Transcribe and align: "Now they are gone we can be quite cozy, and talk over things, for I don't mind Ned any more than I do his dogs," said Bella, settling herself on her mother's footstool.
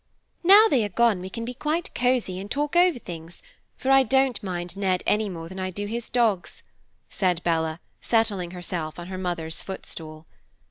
"Now 0.43 0.67
they 0.67 0.83
are 0.83 0.89
gone 0.89 1.21
we 1.21 1.29
can 1.29 1.45
be 1.45 1.53
quite 1.53 1.93
cozy, 1.93 2.39
and 2.39 2.49
talk 2.49 2.75
over 2.75 2.97
things, 2.97 3.43
for 3.77 3.91
I 3.91 4.01
don't 4.01 4.41
mind 4.41 4.75
Ned 4.75 5.03
any 5.05 5.29
more 5.29 5.47
than 5.47 5.59
I 5.59 5.69
do 5.69 5.85
his 5.85 6.09
dogs," 6.09 6.63
said 7.11 7.43
Bella, 7.43 7.79
settling 8.01 8.49
herself 8.49 8.97
on 8.97 9.09
her 9.09 9.17
mother's 9.19 9.61
footstool. 9.61 10.25